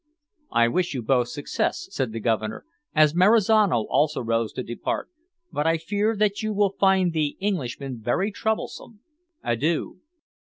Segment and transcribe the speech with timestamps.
[0.51, 2.65] "I wish you both success," said the Governor,
[2.95, 5.09] as Marizano also rose to depart,
[5.51, 9.01] "but I fear that you will find the Englishman very troublesome.
[9.43, 9.99] Adieu."